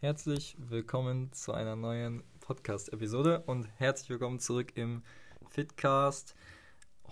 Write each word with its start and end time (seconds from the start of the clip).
Herzlich 0.00 0.56
willkommen 0.60 1.32
zu 1.32 1.52
einer 1.52 1.74
neuen 1.74 2.22
Podcast-Episode 2.38 3.42
und 3.46 3.64
herzlich 3.78 4.10
willkommen 4.10 4.38
zurück 4.38 4.76
im 4.76 5.02
Fitcast. 5.48 6.36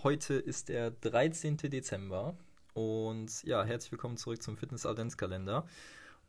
Heute 0.03 0.35
ist 0.35 0.69
der 0.69 0.91
13. 0.91 1.57
Dezember 1.57 2.37
und 2.73 3.43
ja, 3.43 3.65
herzlich 3.65 3.91
willkommen 3.91 4.15
zurück 4.15 4.41
zum 4.41 4.55
Fitness-Adventskalender. 4.55 5.67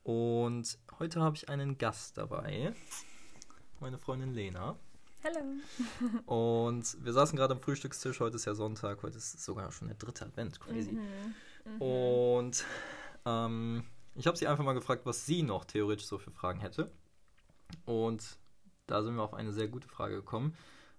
Und 0.02 0.80
heute 0.98 1.20
habe 1.20 1.36
ich 1.36 1.48
einen 1.48 1.78
Gast 1.78 2.18
dabei, 2.18 2.74
meine 3.78 3.96
Freundin 3.96 4.34
Lena. 4.34 4.76
Hallo. 5.22 5.60
Und 6.26 7.04
wir 7.04 7.12
saßen 7.12 7.36
gerade 7.36 7.54
am 7.54 7.60
Frühstückstisch. 7.60 8.18
Heute 8.18 8.34
ist 8.36 8.46
ja 8.46 8.54
Sonntag. 8.54 9.02
Heute 9.02 9.16
ist 9.18 9.44
sogar 9.44 9.70
schon 9.70 9.88
der 9.88 9.96
dritte 9.96 10.24
Advent. 10.24 10.60
Crazy. 10.60 10.92
Mhm. 10.92 11.02
Mhm. 11.64 11.82
Und 11.82 12.64
ähm, 13.26 13.84
ich 14.18 14.26
habe 14.26 14.36
sie 14.36 14.48
einfach 14.48 14.64
mal 14.64 14.72
gefragt, 14.72 15.06
was 15.06 15.26
sie 15.26 15.42
noch 15.42 15.64
theoretisch 15.64 16.06
so 16.06 16.18
für 16.18 16.32
Fragen 16.32 16.60
hätte. 16.60 16.90
Und 17.84 18.38
da 18.86 19.02
sind 19.02 19.14
wir 19.14 19.22
auf 19.22 19.34
eine 19.34 19.52
sehr 19.52 19.68
gute 19.68 19.88
Frage 19.88 20.16
gekommen. 20.16 20.56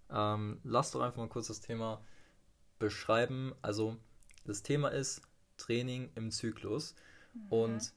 Ähm, 0.09 0.59
lass 0.63 0.91
doch 0.91 1.01
einfach 1.01 1.17
mal 1.17 1.27
kurz 1.27 1.47
das 1.47 1.59
Thema 1.59 2.01
beschreiben. 2.79 3.53
Also, 3.61 3.97
das 4.45 4.63
Thema 4.63 4.89
ist 4.89 5.21
Training 5.57 6.09
im 6.15 6.31
Zyklus. 6.31 6.95
Mhm. 7.33 7.47
Und 7.49 7.93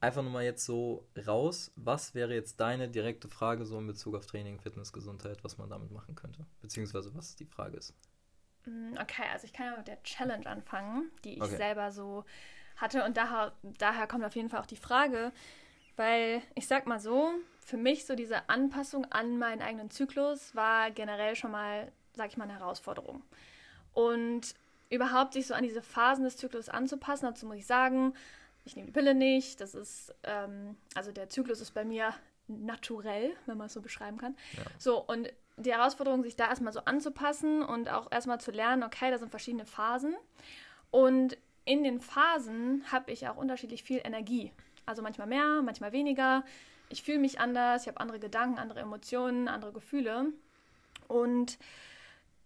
einfach 0.00 0.22
nur 0.22 0.32
mal 0.32 0.44
jetzt 0.44 0.64
so 0.64 1.06
raus, 1.24 1.70
was 1.76 2.14
wäre 2.14 2.34
jetzt 2.34 2.58
deine 2.58 2.88
direkte 2.88 3.28
Frage 3.28 3.64
so 3.66 3.78
in 3.78 3.86
Bezug 3.86 4.16
auf 4.16 4.26
Training, 4.26 4.58
Fitness, 4.58 4.92
Gesundheit, 4.92 5.44
was 5.44 5.58
man 5.58 5.70
damit 5.70 5.92
machen 5.92 6.16
könnte? 6.16 6.44
Beziehungsweise 6.60 7.14
was 7.14 7.36
die 7.36 7.46
Frage 7.46 7.76
ist. 7.76 7.94
Mm, 8.66 8.94
okay, 9.00 9.26
also 9.32 9.46
ich 9.46 9.52
kann 9.52 9.66
ja 9.66 9.76
mit 9.76 9.86
der 9.86 10.02
Challenge 10.02 10.46
anfangen, 10.46 11.12
die 11.22 11.34
ich 11.34 11.42
okay. 11.42 11.56
selber 11.56 11.92
so 11.92 12.24
hatte. 12.76 13.04
Und 13.04 13.16
daher, 13.16 13.52
daher 13.78 14.06
kommt 14.06 14.24
auf 14.24 14.36
jeden 14.36 14.48
Fall 14.48 14.60
auch 14.60 14.66
die 14.66 14.76
Frage, 14.76 15.32
weil 15.96 16.42
ich 16.54 16.66
sag 16.66 16.86
mal 16.86 17.00
so, 17.00 17.30
für 17.60 17.76
mich 17.76 18.04
so 18.04 18.14
diese 18.14 18.48
Anpassung 18.48 19.06
an 19.06 19.38
meinen 19.38 19.62
eigenen 19.62 19.90
Zyklus 19.90 20.54
war 20.54 20.90
generell 20.90 21.36
schon 21.36 21.50
mal, 21.50 21.90
sag 22.14 22.28
ich 22.28 22.36
mal, 22.36 22.44
eine 22.44 22.58
Herausforderung. 22.58 23.22
Und 23.92 24.54
überhaupt 24.90 25.32
sich 25.32 25.46
so 25.46 25.54
an 25.54 25.62
diese 25.62 25.82
Phasen 25.82 26.24
des 26.24 26.36
Zyklus 26.36 26.68
anzupassen, 26.68 27.26
dazu 27.26 27.46
muss 27.46 27.56
ich 27.56 27.66
sagen, 27.66 28.14
ich 28.64 28.76
nehme 28.76 28.86
die 28.86 28.92
Pille 28.92 29.14
nicht. 29.14 29.60
Das 29.60 29.74
ist, 29.74 30.14
ähm, 30.24 30.76
also 30.94 31.12
der 31.12 31.28
Zyklus 31.28 31.60
ist 31.60 31.72
bei 31.72 31.84
mir 31.84 32.14
naturell, 32.46 33.34
wenn 33.46 33.56
man 33.56 33.66
es 33.66 33.72
so 33.72 33.80
beschreiben 33.80 34.18
kann. 34.18 34.36
Ja. 34.56 34.62
So, 34.78 35.00
und 35.00 35.32
die 35.56 35.72
Herausforderung, 35.72 36.22
sich 36.22 36.36
da 36.36 36.48
erstmal 36.48 36.72
so 36.72 36.80
anzupassen 36.80 37.62
und 37.62 37.88
auch 37.88 38.10
erstmal 38.10 38.40
zu 38.40 38.50
lernen, 38.50 38.82
okay, 38.82 39.10
da 39.10 39.18
sind 39.18 39.30
verschiedene 39.30 39.66
Phasen. 39.66 40.14
Und 40.90 41.36
in 41.64 41.84
den 41.84 42.00
Phasen 42.00 42.84
habe 42.90 43.10
ich 43.10 43.26
auch 43.28 43.36
unterschiedlich 43.36 43.82
viel 43.82 44.00
Energie. 44.04 44.52
Also 44.86 45.02
manchmal 45.02 45.26
mehr, 45.26 45.62
manchmal 45.62 45.92
weniger. 45.92 46.44
Ich 46.88 47.02
fühle 47.02 47.18
mich 47.18 47.40
anders, 47.40 47.82
ich 47.82 47.88
habe 47.88 48.00
andere 48.00 48.18
Gedanken, 48.18 48.58
andere 48.58 48.80
Emotionen, 48.80 49.48
andere 49.48 49.72
Gefühle. 49.72 50.26
Und 51.08 51.58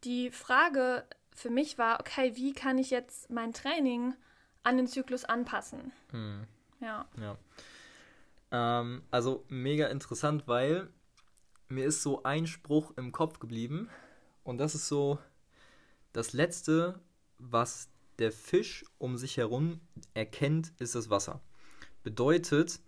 die 0.05 0.31
Frage 0.31 1.05
für 1.35 1.51
mich 1.51 1.79
war, 1.79 2.01
okay, 2.01 2.37
wie 2.37 2.53
kann 2.53 2.79
ich 2.79 2.91
jetzt 2.91 3.31
mein 3.31 3.53
Training 3.53 4.15
an 4.63 4.77
den 4.77 4.87
Zyklus 4.87 5.25
anpassen. 5.25 5.93
Hm. 6.11 6.47
Ja. 6.81 7.07
ja. 7.21 7.37
Ähm, 8.51 9.03
also 9.11 9.45
mega 9.49 9.87
interessant, 9.89 10.47
weil 10.47 10.89
mir 11.69 11.87
ist 11.87 12.03
so 12.03 12.23
ein 12.23 12.47
Spruch 12.47 12.93
im 12.97 13.13
Kopf 13.13 13.39
geblieben 13.39 13.89
und 14.45 14.59
das 14.59 14.75
ist 14.75 14.89
so 14.89 15.19
das 16.13 16.33
Letzte, 16.33 17.01
was 17.39 17.89
der 18.19 18.33
Fisch 18.33 18.85
um 18.99 19.17
sich 19.17 19.37
herum 19.37 19.81
erkennt, 20.15 20.73
ist 20.79 20.95
das 20.95 21.11
Wasser. 21.11 21.41
Bedeutet, 22.03 22.81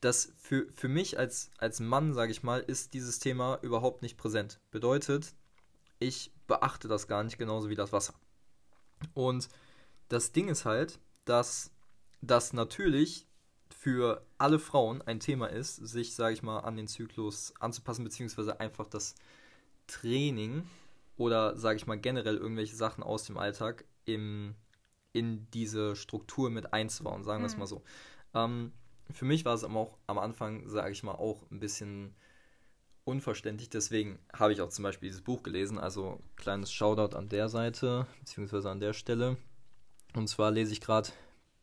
dass 0.00 0.32
für, 0.38 0.66
für 0.72 0.88
mich 0.88 1.18
als, 1.18 1.50
als 1.58 1.80
Mann, 1.80 2.14
sage 2.14 2.32
ich 2.32 2.42
mal, 2.42 2.60
ist 2.60 2.94
dieses 2.94 3.18
Thema 3.18 3.58
überhaupt 3.62 4.02
nicht 4.02 4.16
präsent. 4.16 4.60
Bedeutet, 4.70 5.34
ich 5.98 6.32
beachte 6.46 6.88
das 6.88 7.06
gar 7.06 7.22
nicht 7.22 7.38
genauso 7.38 7.68
wie 7.68 7.74
das 7.74 7.92
Wasser. 7.92 8.14
Und 9.14 9.48
das 10.08 10.32
Ding 10.32 10.48
ist 10.48 10.64
halt, 10.64 10.98
dass 11.24 11.70
das 12.22 12.52
natürlich 12.52 13.26
für 13.68 14.26
alle 14.38 14.58
Frauen 14.58 15.02
ein 15.02 15.20
Thema 15.20 15.46
ist, 15.46 15.76
sich, 15.76 16.14
sage 16.14 16.34
ich 16.34 16.42
mal, 16.42 16.60
an 16.60 16.76
den 16.76 16.88
Zyklus 16.88 17.54
anzupassen, 17.60 18.04
beziehungsweise 18.04 18.58
einfach 18.60 18.86
das 18.88 19.14
Training 19.86 20.68
oder, 21.16 21.56
sage 21.56 21.76
ich 21.76 21.86
mal, 21.86 21.98
generell 21.98 22.36
irgendwelche 22.36 22.76
Sachen 22.76 23.02
aus 23.02 23.24
dem 23.24 23.36
Alltag 23.36 23.84
im, 24.04 24.54
in 25.12 25.50
diese 25.50 25.96
Struktur 25.96 26.50
mit 26.50 26.72
einzubauen, 26.72 27.24
sagen 27.24 27.42
wir 27.42 27.46
es 27.46 27.54
mhm. 27.54 27.60
mal 27.60 27.66
so. 27.66 27.82
Ähm, 28.34 28.72
für 29.12 29.24
mich 29.24 29.44
war 29.44 29.54
es 29.54 29.64
aber 29.64 29.78
auch 29.78 29.98
am 30.06 30.18
Anfang, 30.18 30.68
sage 30.68 30.92
ich 30.92 31.02
mal, 31.02 31.14
auch 31.14 31.50
ein 31.50 31.60
bisschen 31.60 32.14
unverständlich. 33.04 33.70
Deswegen 33.70 34.18
habe 34.32 34.52
ich 34.52 34.60
auch 34.60 34.68
zum 34.68 34.84
Beispiel 34.84 35.08
dieses 35.08 35.22
Buch 35.22 35.42
gelesen. 35.42 35.78
Also 35.78 36.20
kleines 36.36 36.72
Shoutout 36.72 37.16
an 37.16 37.28
der 37.28 37.48
Seite, 37.48 38.06
beziehungsweise 38.20 38.70
an 38.70 38.80
der 38.80 38.92
Stelle. 38.92 39.36
Und 40.14 40.28
zwar 40.28 40.50
lese 40.50 40.72
ich 40.72 40.80
gerade 40.80 41.10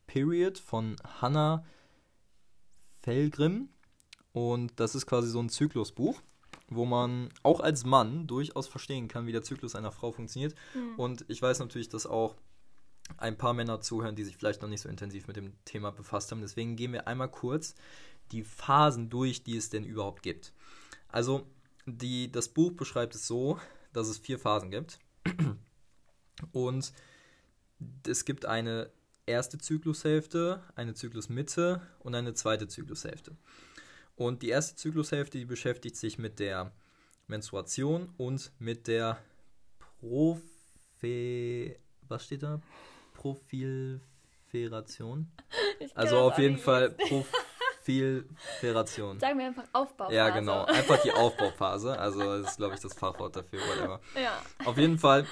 Period 0.08 0.58
von 0.58 0.96
Hannah 1.22 1.66
Felgrim. 3.02 3.70
Und 4.34 4.80
das 4.80 4.96
ist 4.96 5.06
quasi 5.06 5.30
so 5.30 5.40
ein 5.40 5.50
Zyklusbuch, 5.50 6.22
wo 6.70 6.86
man 6.86 7.30
auch 7.44 7.60
als 7.60 7.86
Mann 7.86 8.28
durchaus 8.28 8.68
verstehen 8.68 9.08
kann, 9.08 9.26
wie 9.26 9.32
der 9.32 9.44
Zyklus 9.44 9.76
einer 9.76 9.92
Frau 9.92 10.12
funktioniert. 10.12 10.56
Mhm. 10.74 10.96
Und 11.00 11.26
ich 11.28 11.42
weiß 11.42 11.60
natürlich, 11.60 11.90
dass 11.90 12.06
auch 12.06 12.36
ein 13.18 13.38
paar 13.38 13.54
Männer 13.54 13.80
zuhören, 13.80 14.16
die 14.16 14.26
sich 14.26 14.36
vielleicht 14.36 14.62
noch 14.62 14.70
nicht 14.70 14.82
so 14.82 14.90
intensiv 14.90 15.28
mit 15.28 15.38
dem 15.38 15.54
Thema 15.64 15.92
befasst 15.92 16.32
haben. 16.32 16.42
Deswegen 16.42 16.76
gehen 16.76 16.92
wir 16.92 17.08
einmal 17.08 17.30
kurz 17.30 17.76
die 18.32 18.44
Phasen 18.44 19.10
durch, 19.10 19.44
die 19.44 19.56
es 19.56 19.70
denn 19.70 19.86
überhaupt 19.86 20.24
gibt. 20.24 20.52
Also, 21.08 21.48
die, 21.86 22.30
das 22.30 22.50
Buch 22.50 22.74
beschreibt 22.74 23.16
es 23.16 23.26
so, 23.26 23.60
dass 23.94 24.10
es 24.10 24.18
vier 24.18 24.38
Phasen 24.38 24.70
gibt. 24.70 25.00
Und 26.52 26.92
es 28.06 28.26
gibt 28.26 28.46
eine 28.46 28.92
erste 29.26 29.58
Zyklushälfte, 29.58 30.62
eine 30.76 30.94
Zyklusmitte 30.94 31.82
und 32.00 32.16
eine 32.16 32.34
zweite 32.34 32.68
Zyklushälfte. 32.68 33.36
Und 34.18 34.42
die 34.42 34.50
erste 34.50 34.76
Zyklushälfte, 34.76 35.38
die 35.38 35.46
beschäftigt 35.46 35.96
sich 35.96 36.18
mit 36.18 36.40
der 36.40 36.74
Menstruation 37.28 38.14
und 38.18 38.52
mit 38.60 38.88
der 38.88 39.20
Profe... 39.80 41.78
Was 42.10 42.26
steht 42.26 42.44
da? 42.44 42.60
Profilferation? 43.14 45.32
Also 45.94 46.18
auf 46.18 46.40
jeden 46.40 46.58
Fall 46.58 46.90
Profilferation. 46.90 49.20
Sagen 49.20 49.38
wir 49.38 49.46
einfach 49.46 49.66
Aufbauphase. 49.74 50.16
Ja, 50.16 50.32
genau. 50.32 50.66
Einfach 50.66 51.00
die 51.04 51.12
Aufbauphase. 51.12 52.00
Also 52.00 52.20
das 52.20 52.50
ist, 52.52 52.58
glaube 52.58 52.74
ich, 52.74 52.80
das 52.80 52.96
Fachwort 52.96 53.36
dafür. 53.36 53.60
Whatever. 53.60 54.02
Ja. 54.20 54.42
Auf 54.66 54.80
jeden 54.80 54.98
Fall, 54.98 55.28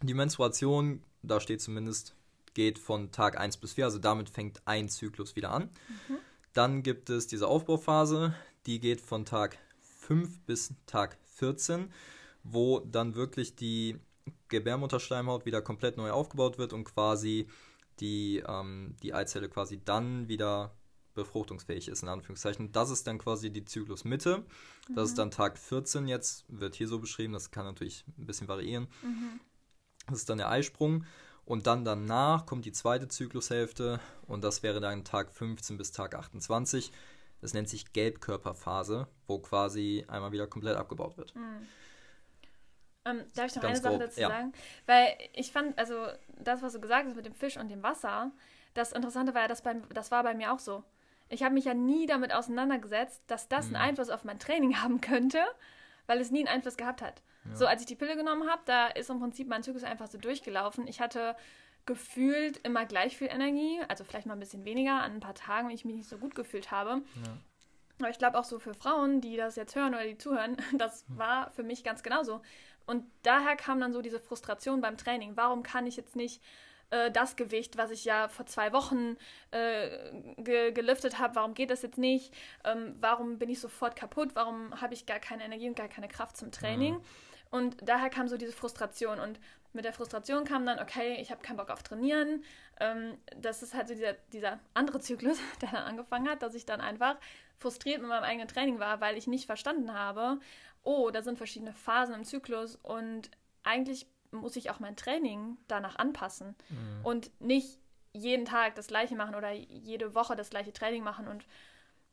die 0.00 0.14
Menstruation 0.14 1.02
da 1.22 1.40
steht 1.40 1.60
zumindest, 1.60 2.14
geht 2.54 2.78
von 2.78 3.10
Tag 3.12 3.38
1 3.38 3.56
bis 3.56 3.74
4, 3.74 3.86
also 3.86 3.98
damit 3.98 4.28
fängt 4.28 4.60
ein 4.66 4.88
Zyklus 4.88 5.36
wieder 5.36 5.50
an. 5.50 5.70
Mhm. 6.08 6.18
Dann 6.52 6.82
gibt 6.82 7.10
es 7.10 7.26
diese 7.26 7.48
Aufbauphase, 7.48 8.34
die 8.66 8.80
geht 8.80 9.00
von 9.00 9.24
Tag 9.24 9.58
5 10.00 10.40
bis 10.40 10.74
Tag 10.86 11.16
14, 11.36 11.92
wo 12.42 12.80
dann 12.80 13.14
wirklich 13.14 13.56
die 13.56 13.98
Gebärmutterschleimhaut 14.48 15.46
wieder 15.46 15.62
komplett 15.62 15.96
neu 15.96 16.10
aufgebaut 16.10 16.58
wird 16.58 16.72
und 16.72 16.84
quasi 16.84 17.48
die, 18.00 18.42
ähm, 18.46 18.96
die 19.02 19.14
Eizelle 19.14 19.48
quasi 19.48 19.80
dann 19.82 20.28
wieder 20.28 20.74
befruchtungsfähig 21.14 21.88
ist, 21.88 22.02
in 22.02 22.08
Anführungszeichen. 22.08 22.72
Das 22.72 22.90
ist 22.90 23.06
dann 23.06 23.18
quasi 23.18 23.50
die 23.50 23.64
Zyklusmitte. 23.64 24.44
Das 24.88 24.96
mhm. 24.96 25.02
ist 25.02 25.18
dann 25.18 25.30
Tag 25.30 25.58
14 25.58 26.08
jetzt, 26.08 26.44
wird 26.48 26.74
hier 26.74 26.88
so 26.88 26.98
beschrieben, 26.98 27.32
das 27.32 27.50
kann 27.50 27.64
natürlich 27.64 28.04
ein 28.18 28.26
bisschen 28.26 28.48
variieren. 28.48 28.88
Mhm. 29.02 29.40
Das 30.08 30.18
ist 30.18 30.30
dann 30.30 30.38
der 30.38 30.50
Eisprung. 30.50 31.04
Und 31.44 31.66
dann 31.66 31.84
danach 31.84 32.46
kommt 32.46 32.64
die 32.64 32.72
zweite 32.72 33.08
Zyklushälfte 33.08 34.00
und 34.28 34.44
das 34.44 34.62
wäre 34.62 34.80
dann 34.80 35.04
Tag 35.04 35.30
15 35.32 35.76
bis 35.76 35.92
Tag 35.92 36.14
28. 36.14 36.92
Das 37.40 37.52
nennt 37.54 37.68
sich 37.68 37.92
Gelbkörperphase, 37.92 39.08
wo 39.26 39.38
quasi 39.38 40.04
einmal 40.06 40.30
wieder 40.30 40.46
komplett 40.46 40.76
abgebaut 40.76 41.16
wird. 41.16 41.34
Mhm. 41.34 41.66
Ähm, 43.04 43.24
darf 43.34 43.46
ich 43.46 43.56
noch 43.56 43.62
Ganz 43.62 43.78
eine 43.78 43.82
Sache 43.82 43.94
grob, 43.94 44.00
dazu 44.00 44.20
ja. 44.20 44.28
sagen? 44.28 44.52
Weil 44.86 45.18
ich 45.32 45.50
fand, 45.50 45.76
also 45.76 46.06
das, 46.38 46.62
was 46.62 46.72
du 46.74 46.80
gesagt 46.80 47.06
hast 47.06 47.16
mit 47.16 47.26
dem 47.26 47.34
Fisch 47.34 47.56
und 47.56 47.68
dem 47.68 47.82
Wasser, 47.82 48.30
das 48.74 48.92
Interessante 48.92 49.34
war 49.34 49.42
ja, 49.42 49.48
das, 49.48 49.62
beim, 49.62 49.82
das 49.90 50.12
war 50.12 50.22
bei 50.22 50.34
mir 50.34 50.52
auch 50.52 50.60
so. 50.60 50.84
Ich 51.28 51.42
habe 51.42 51.54
mich 51.54 51.64
ja 51.64 51.74
nie 51.74 52.06
damit 52.06 52.32
auseinandergesetzt, 52.32 53.22
dass 53.26 53.48
das 53.48 53.68
mhm. 53.68 53.76
einen 53.76 53.84
Einfluss 53.88 54.10
auf 54.10 54.22
mein 54.22 54.38
Training 54.38 54.76
haben 54.82 55.00
könnte, 55.00 55.40
weil 56.06 56.20
es 56.20 56.30
nie 56.30 56.40
einen 56.40 56.48
Einfluss 56.48 56.76
gehabt 56.76 57.02
hat. 57.02 57.22
So, 57.54 57.66
als 57.66 57.80
ich 57.80 57.86
die 57.86 57.96
Pille 57.96 58.16
genommen 58.16 58.48
habe, 58.48 58.62
da 58.66 58.86
ist 58.86 59.10
im 59.10 59.20
Prinzip 59.20 59.48
mein 59.48 59.62
Zyklus 59.62 59.84
einfach 59.84 60.06
so 60.06 60.18
durchgelaufen. 60.18 60.86
Ich 60.86 61.00
hatte 61.00 61.36
gefühlt 61.86 62.58
immer 62.58 62.86
gleich 62.86 63.16
viel 63.16 63.28
Energie, 63.28 63.80
also 63.88 64.04
vielleicht 64.04 64.26
mal 64.26 64.34
ein 64.34 64.40
bisschen 64.40 64.64
weniger 64.64 65.02
an 65.02 65.14
ein 65.14 65.20
paar 65.20 65.34
Tagen, 65.34 65.68
wenn 65.68 65.74
ich 65.74 65.84
mich 65.84 65.96
nicht 65.96 66.08
so 66.08 66.18
gut 66.18 66.34
gefühlt 66.34 66.70
habe. 66.70 67.02
Ja. 67.24 67.36
Aber 67.98 68.10
ich 68.10 68.18
glaube 68.18 68.38
auch 68.38 68.44
so 68.44 68.58
für 68.58 68.74
Frauen, 68.74 69.20
die 69.20 69.36
das 69.36 69.56
jetzt 69.56 69.74
hören 69.74 69.94
oder 69.94 70.04
die 70.04 70.18
zuhören, 70.18 70.56
das 70.78 71.04
hm. 71.08 71.18
war 71.18 71.50
für 71.50 71.62
mich 71.62 71.84
ganz 71.84 72.02
genauso. 72.02 72.40
Und 72.86 73.04
daher 73.22 73.56
kam 73.56 73.80
dann 73.80 73.92
so 73.92 74.02
diese 74.02 74.20
Frustration 74.20 74.80
beim 74.80 74.96
Training. 74.96 75.36
Warum 75.36 75.62
kann 75.62 75.86
ich 75.86 75.96
jetzt 75.96 76.16
nicht 76.16 76.42
äh, 76.90 77.10
das 77.10 77.36
Gewicht, 77.36 77.76
was 77.78 77.90
ich 77.90 78.04
ja 78.04 78.28
vor 78.28 78.46
zwei 78.46 78.72
Wochen 78.72 79.16
äh, 79.50 79.88
ge 80.36 80.72
gelüftet 80.72 81.18
habe, 81.18 81.36
warum 81.36 81.54
geht 81.54 81.70
das 81.70 81.82
jetzt 81.82 81.98
nicht? 81.98 82.34
Ähm, 82.64 82.96
warum 83.00 83.38
bin 83.38 83.48
ich 83.48 83.60
sofort 83.60 83.96
kaputt? 83.96 84.30
Warum 84.34 84.80
habe 84.80 84.94
ich 84.94 85.06
gar 85.06 85.18
keine 85.18 85.44
Energie 85.44 85.68
und 85.68 85.76
gar 85.76 85.88
keine 85.88 86.08
Kraft 86.08 86.36
zum 86.36 86.50
Training? 86.50 86.94
Mhm. 86.94 87.02
Und 87.52 87.76
daher 87.82 88.10
kam 88.10 88.26
so 88.26 88.36
diese 88.36 88.52
Frustration. 88.52 89.20
Und 89.20 89.38
mit 89.72 89.84
der 89.84 89.92
Frustration 89.92 90.44
kam 90.44 90.66
dann, 90.66 90.80
okay, 90.80 91.18
ich 91.20 91.30
habe 91.30 91.42
keinen 91.42 91.58
Bock 91.58 91.70
auf 91.70 91.84
Trainieren. 91.84 92.42
Ähm, 92.80 93.18
das 93.36 93.62
ist 93.62 93.74
halt 93.74 93.86
so 93.88 93.94
dieser, 93.94 94.14
dieser 94.32 94.58
andere 94.74 94.98
Zyklus, 94.98 95.38
der 95.62 95.70
dann 95.70 95.84
angefangen 95.84 96.28
hat, 96.28 96.42
dass 96.42 96.54
ich 96.54 96.66
dann 96.66 96.80
einfach 96.80 97.16
frustriert 97.58 98.00
mit 98.00 98.08
meinem 98.08 98.24
eigenen 98.24 98.48
Training 98.48 98.80
war, 98.80 99.00
weil 99.00 99.16
ich 99.16 99.28
nicht 99.28 99.46
verstanden 99.46 99.94
habe, 99.94 100.40
oh, 100.82 101.10
da 101.10 101.22
sind 101.22 101.38
verschiedene 101.38 101.72
Phasen 101.72 102.14
im 102.14 102.24
Zyklus 102.24 102.74
und 102.82 103.30
eigentlich 103.62 104.08
muss 104.32 104.56
ich 104.56 104.70
auch 104.70 104.80
mein 104.80 104.96
Training 104.96 105.58
danach 105.68 105.96
anpassen 105.96 106.56
mhm. 106.70 107.04
und 107.04 107.40
nicht 107.40 107.78
jeden 108.12 108.46
Tag 108.46 108.74
das 108.74 108.88
gleiche 108.88 109.14
machen 109.14 109.36
oder 109.36 109.52
jede 109.52 110.14
Woche 110.14 110.34
das 110.34 110.50
gleiche 110.50 110.72
Training 110.72 111.04
machen 111.04 111.28
und 111.28 111.46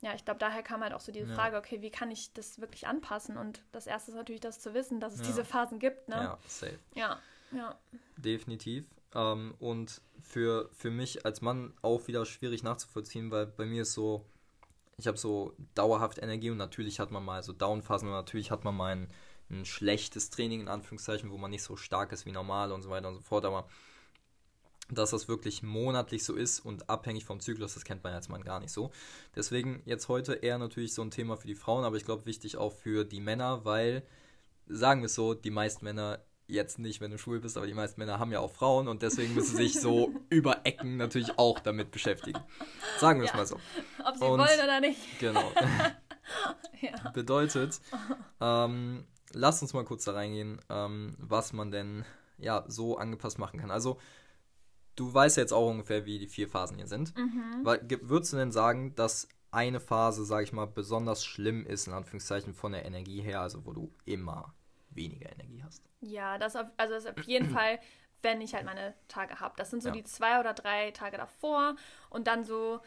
ja, 0.02 0.14
ich 0.16 0.24
glaube, 0.24 0.40
daher 0.40 0.64
kam 0.64 0.82
halt 0.82 0.94
auch 0.94 1.02
so 1.02 1.12
diese 1.12 1.28
ja. 1.28 1.36
Frage, 1.36 1.58
okay, 1.58 1.82
wie 1.82 1.90
kann 1.90 2.10
ich 2.10 2.32
das 2.34 2.62
wirklich 2.62 2.88
anpassen? 2.88 3.38
Und 3.38 3.64
das 3.72 3.86
erste 3.86 4.12
ist 4.12 4.18
natürlich 4.18 4.42
das 4.42 4.60
zu 4.60 4.74
wissen, 4.74 5.00
dass 5.00 5.14
es 5.14 5.20
ja. 5.20 5.26
diese 5.26 5.44
Phasen 5.44 5.80
gibt, 5.80 6.08
ne? 6.08 6.16
Ja, 6.16 6.38
safe. 6.48 6.80
Ja, 6.96 7.20
ja. 7.52 7.78
Definitiv. 8.18 8.86
Ähm, 9.14 9.56
und 9.60 10.02
für, 10.22 10.70
für 10.72 10.90
mich 10.90 11.26
als 11.26 11.42
Mann 11.42 11.74
auch 11.82 12.08
wieder 12.08 12.26
schwierig 12.26 12.64
nachzuvollziehen, 12.64 13.30
weil 13.32 13.48
bei 13.48 13.66
mir 13.66 13.82
ist 13.82 13.94
so, 13.94 14.26
ich 14.98 15.08
habe 15.08 15.18
so 15.18 15.54
dauerhaft 15.76 16.20
Energie 16.20 16.50
und 16.50 16.58
natürlich 16.58 17.00
hat 17.00 17.12
man 17.12 17.26
mal 17.26 17.44
so 17.44 17.52
Downphasen 17.52 18.08
und 18.08 18.14
natürlich 18.14 18.52
hat 18.52 18.64
man 18.64 18.76
mal 18.76 18.96
ein, 18.96 19.10
ein 19.50 19.66
schlechtes 19.66 20.30
Training 20.30 20.62
in 20.62 20.68
Anführungszeichen, 20.70 21.32
wo 21.32 21.38
man 21.38 21.52
nicht 21.52 21.64
so 21.64 21.76
stark 21.76 22.12
ist 22.14 22.26
wie 22.26 22.32
normal 22.32 22.72
und 22.72 22.84
so 22.84 22.90
weiter 22.90 23.10
und 23.10 23.16
so 23.16 23.22
fort, 23.22 23.46
aber 23.46 23.68
dass 24.92 25.12
das 25.12 25.28
wirklich 25.28 25.64
monatlich 25.64 26.24
so 26.24 26.36
ist 26.36 26.60
und 26.60 26.90
abhängig 26.90 27.26
vom 27.26 27.40
Zyklus, 27.40 27.74
das 27.74 27.84
kennt 27.84 28.04
man 28.04 28.14
als 28.14 28.30
Mann 28.30 28.44
gar 28.44 28.60
nicht 28.60 28.72
so. 28.72 28.92
Deswegen 29.36 29.82
jetzt 29.86 30.08
heute 30.08 30.34
eher 30.34 30.58
natürlich 30.58 30.94
so 30.94 31.02
ein 31.02 31.12
Thema 31.12 31.38
für 31.38 31.48
die 31.48 31.56
Frauen, 31.56 31.84
aber 31.84 31.96
ich 31.98 32.06
glaube 32.06 32.26
wichtig 32.26 32.58
auch 32.58 32.74
für 32.74 33.06
die 33.06 33.22
Männer, 33.22 33.66
weil, 33.66 34.04
sagen 34.68 35.02
wir 35.02 35.08
es 35.08 35.16
so, 35.16 35.34
die 35.34 35.52
meisten 35.52 35.86
Männer 35.86 36.20
jetzt 36.48 36.80
nicht, 36.80 37.00
wenn 37.00 37.12
du 37.12 37.18
schwul 37.18 37.40
bist, 37.40 37.58
aber 37.58 37.68
die 37.68 37.74
meisten 37.74 38.00
Männer 38.00 38.18
haben 38.18 38.32
ja 38.32 38.40
auch 38.40 38.52
Frauen 38.52 38.88
und 38.88 39.04
deswegen 39.04 39.36
müssen 39.36 39.56
sie 39.56 39.64
sich 39.64 39.80
so 39.80 40.12
über 40.30 40.66
Ecken 40.66 40.98
natürlich 40.98 41.38
auch 41.38 41.60
damit 41.60 41.92
beschäftigen. 41.92 42.40
Sagen 43.00 43.20
wir 43.20 43.26
es 43.26 43.32
ja. 43.32 43.38
mal 43.38 43.46
so. 43.46 43.60
Ob 44.04 44.18
sie 44.18 44.26
und, 44.26 44.40
wollen 44.40 44.60
oder 44.64 44.82
nicht. 44.82 45.20
Genau. 45.20 45.52
ja. 46.82 47.12
Bedeutet, 47.12 47.80
ähm, 48.42 49.06
lass 49.34 49.62
uns 49.62 49.74
mal 49.74 49.86
kurz 49.86 50.06
da 50.06 50.14
reingehen, 50.14 50.60
ähm, 50.70 51.16
was 51.20 51.54
man 51.54 51.72
denn 51.72 52.06
ja 52.38 52.64
so 52.68 52.98
angepasst 52.98 53.40
machen 53.40 53.60
kann. 53.60 53.72
Also, 53.72 54.00
du 55.00 55.14
weißt 55.14 55.38
jetzt 55.38 55.54
auch 55.54 55.70
ungefähr, 55.70 56.06
wie 56.06 56.20
die 56.20 56.28
vier 56.28 56.50
Phasen 56.50 56.78
hier 56.78 56.88
sind. 56.88 57.18
Mhm. 57.18 57.64
würdest 57.64 58.34
du 58.34 58.38
denn 58.38 58.52
sagen, 58.52 58.96
dass 58.96 59.30
eine 59.52 59.80
Phase, 59.80 60.26
sage 60.26 60.44
ich 60.44 60.54
mal, 60.54 60.68
besonders 60.68 61.24
schlimm 61.26 61.66
ist, 61.66 61.88
in 61.88 61.94
Anführungszeichen, 61.94 62.54
von 62.54 62.74
der 62.74 62.86
Energie 62.86 63.22
her, 63.22 63.42
also 63.42 63.66
wo 63.66 63.74
du 63.74 63.92
immer 64.06 64.54
weniger 64.90 65.32
Energie 65.32 65.64
hast? 65.64 65.84
Ja, 66.02 66.38
das 66.38 66.56
auf, 66.56 66.68
also 66.78 66.94
das 66.94 67.06
auf 67.06 67.24
jeden 67.24 67.50
Fall, 67.58 67.80
wenn 68.22 68.42
ich 68.42 68.54
halt 68.54 68.66
meine 68.66 68.94
Tage 69.08 69.40
habe. 69.40 69.56
Das 69.58 69.70
sind 69.70 69.82
so 69.82 69.90
ja. 69.90 69.96
die 69.96 70.04
zwei 70.04 70.40
oder 70.40 70.54
drei 70.54 70.92
Tage 70.92 71.18
davor 71.18 71.76
und 72.10 72.28
dann 72.28 72.44
so, 72.44 72.82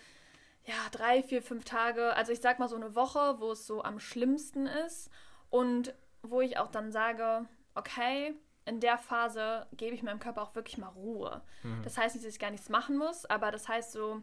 ja, 0.65 0.75
drei, 0.93 1.23
vier, 1.23 1.43
fünf 1.43 1.65
Tage, 1.65 2.15
also 2.15 2.31
ich 2.31 2.41
sag 2.41 2.59
mal 2.59 2.69
so 2.69 2.77
eine 2.77 2.95
Woche, 2.95 3.37
wo 3.39 3.53
es 3.53 3.67
so 3.67 3.83
am 3.83 3.99
schlimmsten 3.99 4.67
ist 4.67 5.11
und 5.51 5.95
wo 6.23 6.41
ich 6.41 6.59
auch 6.59 6.71
dann 6.71 6.93
sage, 6.93 7.47
okay, 7.75 8.35
in 8.65 8.81
der 8.81 8.99
Phase 8.99 9.67
gebe 9.73 9.95
ich 9.95 10.03
meinem 10.03 10.21
Körper 10.21 10.43
auch 10.43 10.55
wirklich 10.55 10.79
mal 10.79 10.89
Ruhe. 10.89 11.43
Mhm. 11.63 11.83
Das 11.83 11.99
heißt 11.99 12.15
nicht, 12.15 12.27
dass 12.27 12.35
ich 12.35 12.41
gar 12.41 12.51
nichts 12.51 12.69
machen 12.69 12.97
muss, 12.97 13.27
aber 13.27 13.51
das 13.51 13.69
heißt 13.69 13.93
so, 13.93 14.23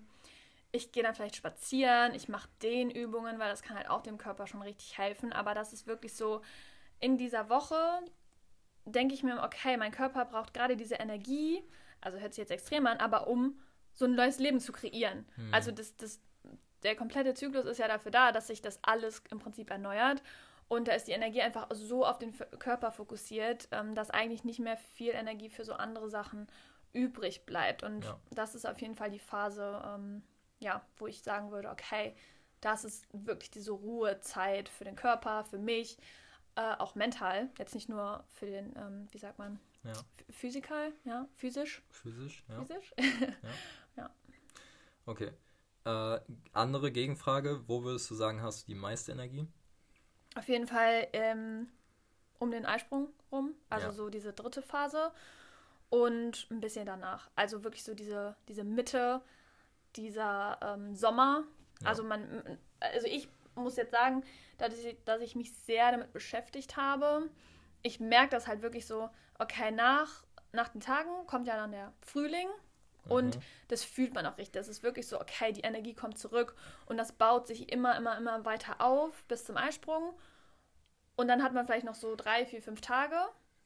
ich 0.72 0.92
gehe 0.92 1.04
dann 1.04 1.16
vielleicht 1.16 1.36
spazieren, 1.36 2.14
ich 2.14 2.30
mache 2.30 2.48
den 2.62 2.92
Übungen, 2.92 3.40
weil 3.40 3.50
das 3.50 3.64
kann 3.64 3.76
halt 3.76 3.90
auch 3.90 4.02
dem 4.02 4.18
Körper 4.18 4.48
schon 4.48 4.62
richtig 4.62 4.98
helfen, 4.98 5.34
aber 5.34 5.54
das 5.54 5.74
ist 5.74 5.88
wirklich 5.88 6.14
so, 6.14 6.42
in 7.00 7.18
dieser 7.18 7.50
Woche 7.50 7.76
denke 8.86 9.14
ich 9.14 9.24
mir, 9.24 9.42
okay, 9.44 9.78
mein 9.78 9.92
Körper 9.92 10.26
braucht 10.26 10.54
gerade 10.54 10.78
diese 10.78 10.96
Energie, 10.96 11.64
also 12.02 12.18
hört 12.20 12.34
sich 12.34 12.42
jetzt 12.42 12.52
extrem 12.52 12.88
an, 12.88 12.98
aber 12.98 13.28
um 13.28 13.60
so 13.94 14.06
ein 14.06 14.16
neues 14.16 14.40
Leben 14.40 14.60
zu 14.60 14.72
kreieren. 14.72 15.26
Mhm. 15.36 15.54
Also 15.54 15.72
das, 15.72 15.96
das, 15.98 16.22
der 16.84 16.96
komplette 16.96 17.34
Zyklus 17.34 17.66
ist 17.66 17.80
ja 17.80 17.88
dafür 17.88 18.12
da, 18.12 18.32
dass 18.32 18.48
sich 18.48 18.62
das 18.62 18.80
alles 18.84 19.22
im 19.32 19.40
Prinzip 19.40 19.70
erneuert. 19.70 20.22
Und 20.70 20.88
da 20.88 20.94
ist 20.94 21.08
die 21.08 21.14
Energie 21.14 21.42
einfach 21.42 21.68
so 21.72 22.06
auf 22.06 22.20
den 22.20 22.32
Körper 22.60 22.92
fokussiert, 22.92 23.68
ähm, 23.72 23.96
dass 23.96 24.12
eigentlich 24.12 24.44
nicht 24.44 24.60
mehr 24.60 24.78
viel 24.78 25.12
Energie 25.12 25.50
für 25.50 25.66
so 25.66 25.74
andere 25.74 26.10
Sachen 26.10 26.48
übrig 26.94 27.46
bleibt. 27.46 27.84
Und 27.84 28.06
ja. 28.06 28.20
das 28.30 28.54
ist 28.54 28.68
auf 28.68 28.80
jeden 28.80 28.96
Fall 28.96 29.10
die 29.10 29.20
Phase, 29.20 29.82
ähm, 29.84 30.22
ja, 30.60 30.86
wo 30.98 31.08
ich 31.08 31.24
sagen 31.24 31.52
würde, 31.52 31.70
okay, 31.70 32.16
das 32.62 32.86
ist 32.86 33.08
wirklich 33.12 33.50
diese 33.50 33.72
Ruhezeit 33.72 34.70
für 34.70 34.84
den 34.84 34.96
Körper, 34.96 35.44
für 35.44 35.58
mich, 35.58 35.98
äh, 36.56 36.76
auch 36.78 36.94
mental, 36.94 37.50
jetzt 37.58 37.74
nicht 37.74 37.90
nur 37.90 38.24
für 38.28 38.46
den, 38.46 38.76
ähm, 38.76 39.08
wie 39.12 39.18
sagt 39.18 39.40
man, 39.40 39.60
ja. 39.84 39.94
physikal, 40.30 40.94
ja, 41.04 41.28
physisch. 41.36 41.82
Physisch, 41.90 42.44
ja. 42.48 42.60
Physisch? 42.60 42.94
ja. 42.98 43.54
ja. 44.04 44.10
Okay. 45.08 45.32
Äh, 45.86 46.20
andere 46.54 46.92
Gegenfrage, 46.92 47.64
wo 47.68 47.84
würdest 47.84 48.10
du 48.12 48.16
sagen, 48.16 48.44
hast 48.44 48.64
du 48.64 48.74
die 48.74 48.80
meiste 48.80 49.12
Energie? 49.12 49.48
Auf 50.36 50.48
jeden 50.48 50.68
Fall 50.68 51.08
ähm, 51.14 51.68
um 52.40 52.52
den 52.52 52.66
Eisprung 52.66 53.10
rum, 53.32 53.56
also 53.70 53.88
ja. 53.88 53.92
so 53.94 54.10
diese 54.10 54.34
dritte 54.34 54.62
Phase 54.62 55.12
und 55.90 56.48
ein 56.52 56.62
bisschen 56.62 56.86
danach. 56.86 57.30
Also 57.36 57.64
wirklich 57.64 57.84
so 57.84 57.94
diese, 57.94 58.36
diese 58.48 58.64
Mitte, 58.64 59.22
dieser 59.96 60.60
ähm, 60.62 60.96
Sommer. 60.96 61.44
Ja. 61.82 61.90
Also 61.90 62.04
man, 62.04 62.60
also 62.80 63.08
ich 63.08 63.28
muss 63.56 63.76
jetzt 63.76 63.92
sagen, 63.92 64.24
dass 64.58 64.78
ich, 64.78 64.98
dass 65.06 65.22
ich 65.22 65.36
mich 65.36 65.54
sehr 65.54 65.92
damit 65.92 66.14
beschäftigt 66.14 66.78
habe. 66.78 67.30
Ich 67.82 68.00
merke 68.00 68.30
das 68.30 68.48
halt 68.48 68.62
wirklich 68.62 68.86
so, 68.86 69.10
okay, 69.40 69.72
nach, 69.72 70.24
nach 70.52 70.70
den 70.70 70.82
Tagen 70.82 71.26
kommt 71.28 71.48
ja 71.48 71.56
dann 71.56 71.72
der 71.72 71.94
Frühling 72.02 72.48
und 73.10 73.38
mhm. 73.38 73.42
das 73.68 73.84
fühlt 73.84 74.14
man 74.14 74.26
auch 74.26 74.38
richtig. 74.38 74.54
Das 74.54 74.68
ist 74.68 74.84
wirklich 74.84 75.08
so, 75.08 75.20
okay, 75.20 75.52
die 75.52 75.62
Energie 75.62 75.94
kommt 75.94 76.18
zurück 76.18 76.56
und 76.86 76.98
das 76.98 77.12
baut 77.12 77.48
sich 77.48 77.72
immer, 77.72 77.98
immer, 77.98 78.18
immer 78.18 78.46
weiter 78.46 78.82
auf 78.82 79.24
bis 79.28 79.46
zum 79.46 79.58
Eisprung. 79.58 80.14
Und 81.16 81.28
dann 81.28 81.44
hat 81.44 81.54
man 81.54 81.66
vielleicht 81.66 81.86
noch 81.86 81.96
so 81.96 82.16
drei, 82.16 82.46
vier, 82.46 82.62
fünf 82.62 82.82
Tage, 82.82 83.18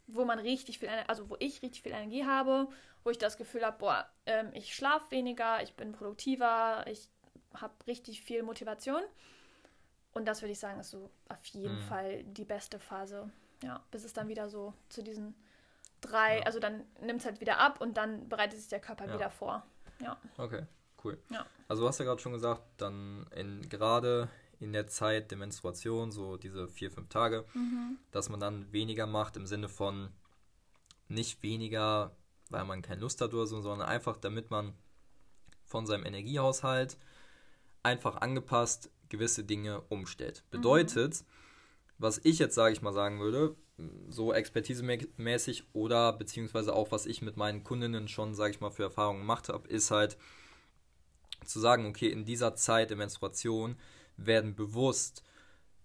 wo 0.08 0.26
man 0.26 0.40
richtig 0.40 0.80
viel, 0.80 0.90
also 1.08 1.30
wo 1.30 1.36
ich 1.40 1.62
richtig 1.62 1.84
viel 1.84 1.92
Energie 1.92 2.26
habe, 2.26 2.68
wo 3.04 3.10
ich 3.10 3.18
das 3.18 3.38
Gefühl 3.38 3.66
habe, 3.66 3.78
boah, 3.78 4.10
ähm, 4.26 4.50
ich 4.54 4.74
schlafe 4.74 5.12
weniger, 5.12 5.62
ich 5.62 5.76
bin 5.76 5.92
produktiver, 5.92 6.86
ich 6.88 7.10
habe 7.54 7.74
richtig 7.86 8.22
viel 8.22 8.44
Motivation. 8.44 9.02
Und 10.14 10.26
das 10.26 10.42
würde 10.42 10.52
ich 10.52 10.60
sagen, 10.60 10.80
ist 10.80 10.92
so 10.92 11.10
auf 11.30 11.46
jeden 11.48 11.76
mhm. 11.76 11.82
Fall 11.82 12.24
die 12.24 12.46
beste 12.46 12.80
Phase. 12.80 13.30
Ja, 13.64 13.84
bis 13.92 14.04
es 14.04 14.14
dann 14.14 14.28
wieder 14.28 14.50
so 14.50 14.74
zu 14.90 15.04
diesen 15.04 15.36
drei, 16.04 16.40
ja. 16.40 16.44
also 16.44 16.60
dann 16.60 16.84
nimmt 17.02 17.20
es 17.22 17.26
halt 17.26 17.42
wieder 17.42 17.60
ab 17.60 17.82
und 17.82 17.98
dann 17.98 18.30
bereitet 18.30 18.60
sich 18.60 18.70
der 18.70 18.80
Körper 18.80 19.08
ja. 19.08 19.14
wieder 19.14 19.30
vor. 19.30 19.66
Ja. 20.02 20.18
Okay, 20.38 20.66
cool. 21.04 21.18
Ja. 21.30 21.46
Also 21.68 21.84
du 21.84 21.88
hast 21.88 22.00
ja 22.00 22.06
gerade 22.06 22.22
schon 22.22 22.34
gesagt, 22.34 22.62
dann 22.78 23.26
in, 23.36 23.68
gerade 23.70 24.30
in 24.60 24.74
der 24.74 24.88
Zeit 24.88 25.32
der 25.32 25.38
Menstruation, 25.38 26.12
so 26.12 26.38
diese 26.38 26.68
vier, 26.68 26.92
fünf 26.92 27.10
Tage, 27.10 27.46
mhm. 27.54 27.98
dass 28.12 28.30
man 28.30 28.40
dann 28.40 28.72
weniger 28.72 29.06
macht 29.06 29.38
im 29.38 29.46
Sinne 29.46 29.70
von 29.70 30.10
nicht 31.08 31.44
weniger, 31.44 32.16
weil 32.50 32.66
man 32.66 32.82
keine 32.82 33.02
Lust 33.02 33.22
hat 33.22 33.34
oder 33.34 33.46
so, 33.46 33.62
sondern 33.62 33.88
einfach 33.88 34.18
damit 34.18 34.52
man 34.52 34.74
von 35.66 35.86
seinem 35.86 36.06
Energiehaushalt 36.06 36.98
einfach 37.82 38.18
angepasst 38.18 38.90
gewisse 39.10 39.44
Dinge 39.44 39.82
umstellt. 39.90 40.44
Mhm. 40.46 40.52
Bedeutet, 40.52 41.22
mhm. 41.22 41.26
was 41.98 42.22
ich 42.24 42.40
jetzt, 42.40 42.56
sage 42.56 42.74
ich 42.74 42.82
mal, 42.82 42.94
sagen 42.94 43.20
würde, 43.20 43.56
so 44.08 44.34
expertisemäßig 44.34 45.66
oder 45.74 46.14
beziehungsweise 46.14 46.74
auch, 46.74 46.92
was 46.92 47.06
ich 47.06 47.22
mit 47.22 47.38
meinen 47.38 47.64
Kundinnen 47.64 48.08
schon, 48.08 48.36
sage 48.36 48.52
ich 48.52 48.62
mal, 48.62 48.72
für 48.72 48.84
Erfahrungen 48.84 49.22
gemacht 49.22 49.50
habe, 49.50 49.68
ist 49.68 49.92
halt 49.92 50.18
zu 51.46 51.60
sagen, 51.60 51.86
okay, 51.86 52.08
in 52.08 52.26
dieser 52.26 52.56
Zeit 52.56 52.90
der 52.90 52.98
Menstruation 52.98 53.76
werden 54.16 54.56
bewusst 54.56 55.24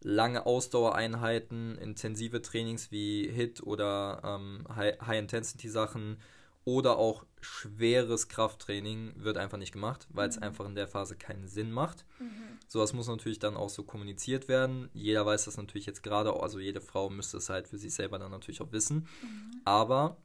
lange 0.00 0.46
Ausdauereinheiten, 0.46 1.76
intensive 1.78 2.40
Trainings 2.42 2.90
wie 2.92 3.28
HIT 3.28 3.62
oder 3.62 4.20
ähm, 4.24 4.64
High-Intensity-Sachen 4.74 6.18
oder 6.64 6.98
auch 6.98 7.24
schweres 7.40 8.28
Krafttraining 8.28 9.14
wird 9.16 9.38
einfach 9.38 9.58
nicht 9.58 9.72
gemacht, 9.72 10.06
weil 10.10 10.28
es 10.28 10.36
mhm. 10.36 10.42
einfach 10.42 10.66
in 10.66 10.74
der 10.74 10.88
Phase 10.88 11.16
keinen 11.16 11.48
Sinn 11.48 11.70
macht. 11.70 12.04
Mhm. 12.18 12.58
Sowas 12.66 12.92
muss 12.92 13.08
natürlich 13.08 13.38
dann 13.38 13.56
auch 13.56 13.70
so 13.70 13.84
kommuniziert 13.84 14.48
werden. 14.48 14.90
Jeder 14.92 15.24
weiß 15.24 15.46
das 15.46 15.56
natürlich 15.56 15.86
jetzt 15.86 16.02
gerade, 16.02 16.32
also 16.34 16.58
jede 16.58 16.80
Frau 16.80 17.08
müsste 17.08 17.38
es 17.38 17.48
halt 17.48 17.68
für 17.68 17.78
sich 17.78 17.94
selber 17.94 18.18
dann 18.18 18.30
natürlich 18.30 18.60
auch 18.60 18.72
wissen. 18.72 19.08
Mhm. 19.22 19.60
Aber, 19.64 20.18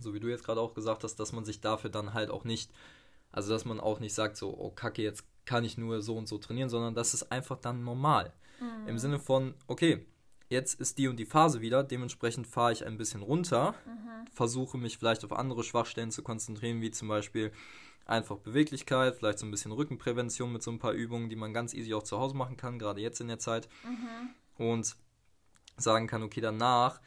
so 0.00 0.14
wie 0.14 0.20
du 0.20 0.28
jetzt 0.28 0.44
gerade 0.44 0.60
auch 0.60 0.74
gesagt 0.74 1.04
hast, 1.04 1.16
dass 1.16 1.32
man 1.32 1.44
sich 1.44 1.60
dafür 1.60 1.90
dann 1.90 2.14
halt 2.14 2.30
auch 2.30 2.44
nicht, 2.44 2.70
also 3.32 3.52
dass 3.52 3.64
man 3.64 3.80
auch 3.80 3.98
nicht 3.98 4.14
sagt, 4.14 4.36
so, 4.36 4.56
oh 4.56 4.70
Kacke, 4.70 5.02
jetzt 5.02 5.24
kann 5.46 5.64
ich 5.64 5.78
nur 5.78 6.02
so 6.02 6.16
und 6.16 6.28
so 6.28 6.38
trainieren, 6.38 6.68
sondern 6.68 6.94
das 6.94 7.14
ist 7.14 7.32
einfach 7.32 7.56
dann 7.56 7.82
normal. 7.82 8.32
Im 8.86 8.94
mhm. 8.94 8.98
Sinne 8.98 9.18
von, 9.18 9.54
okay, 9.66 10.06
jetzt 10.48 10.80
ist 10.80 10.98
die 10.98 11.08
und 11.08 11.16
die 11.16 11.26
Phase 11.26 11.60
wieder, 11.60 11.82
dementsprechend 11.82 12.46
fahre 12.46 12.72
ich 12.72 12.86
ein 12.86 12.98
bisschen 12.98 13.22
runter, 13.22 13.74
mhm. 13.86 14.26
versuche 14.32 14.78
mich 14.78 14.98
vielleicht 14.98 15.24
auf 15.24 15.32
andere 15.32 15.64
Schwachstellen 15.64 16.10
zu 16.10 16.22
konzentrieren, 16.22 16.80
wie 16.80 16.90
zum 16.90 17.08
Beispiel 17.08 17.52
einfach 18.06 18.38
Beweglichkeit, 18.38 19.16
vielleicht 19.16 19.38
so 19.38 19.46
ein 19.46 19.50
bisschen 19.50 19.72
Rückenprävention 19.72 20.52
mit 20.52 20.62
so 20.62 20.70
ein 20.70 20.78
paar 20.78 20.92
Übungen, 20.92 21.28
die 21.28 21.36
man 21.36 21.52
ganz 21.52 21.74
easy 21.74 21.92
auch 21.94 22.04
zu 22.04 22.18
Hause 22.18 22.36
machen 22.36 22.56
kann, 22.56 22.78
gerade 22.78 23.00
jetzt 23.00 23.20
in 23.20 23.28
der 23.28 23.38
Zeit. 23.38 23.68
Mhm. 23.84 24.64
Und 24.64 24.96
sagen 25.76 26.06
kann, 26.06 26.22
okay, 26.22 26.40
danach, 26.40 27.00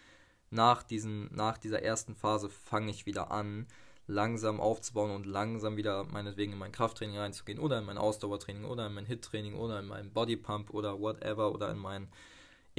nach, 0.52 0.84
diesen, 0.84 1.34
nach 1.34 1.58
dieser 1.58 1.82
ersten 1.82 2.16
Phase 2.16 2.50
fange 2.50 2.92
ich 2.92 3.06
wieder 3.06 3.32
an, 3.32 3.68
langsam 4.08 4.60
aufzubauen 4.60 5.12
und 5.12 5.26
langsam 5.26 5.78
wieder 5.78 6.04
meinetwegen 6.06 6.54
in 6.54 6.60
mein 6.60 6.72
Krafttraining 6.72 7.18
reinzugehen 7.18 7.60
oder 7.60 7.78
in 7.78 7.86
mein 7.86 7.98
Ausdauertraining 7.98 8.66
oder 8.66 8.88
in 8.88 8.94
mein 8.94 9.06
Hit-Training 9.06 9.54
oder 9.54 9.80
in 9.80 9.86
mein 9.86 10.12
Bodypump 10.12 10.72
oder 10.72 11.00
whatever 11.00 11.54
oder 11.54 11.72
in 11.72 11.78
mein 11.78 12.10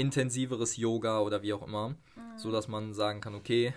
intensiveres 0.00 0.76
Yoga 0.76 1.20
oder 1.20 1.42
wie 1.42 1.52
auch 1.52 1.66
immer, 1.66 1.90
mhm. 1.90 1.96
so 2.36 2.50
dass 2.50 2.68
man 2.68 2.94
sagen 2.94 3.20
kann, 3.20 3.34
okay, 3.34 3.74